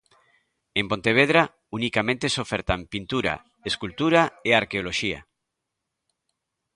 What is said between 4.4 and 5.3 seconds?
e Arqueoloxía.